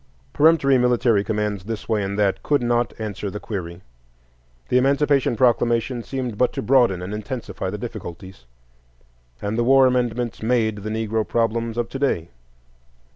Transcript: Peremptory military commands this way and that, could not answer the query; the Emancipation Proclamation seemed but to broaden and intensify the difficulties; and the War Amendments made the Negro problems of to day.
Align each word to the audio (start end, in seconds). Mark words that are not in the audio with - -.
Peremptory 0.33 0.79
military 0.79 1.23
commands 1.23 1.65
this 1.65 1.87
way 1.87 2.01
and 2.01 2.17
that, 2.17 2.41
could 2.41 2.63
not 2.63 2.91
answer 2.97 3.29
the 3.29 3.39
query; 3.39 3.83
the 4.69 4.79
Emancipation 4.79 5.35
Proclamation 5.35 6.01
seemed 6.01 6.39
but 6.39 6.51
to 6.53 6.63
broaden 6.63 7.03
and 7.03 7.13
intensify 7.13 7.69
the 7.69 7.77
difficulties; 7.77 8.45
and 9.43 9.59
the 9.59 9.63
War 9.63 9.85
Amendments 9.85 10.41
made 10.41 10.77
the 10.77 10.89
Negro 10.89 11.23
problems 11.27 11.77
of 11.77 11.87
to 11.89 11.99
day. 11.99 12.29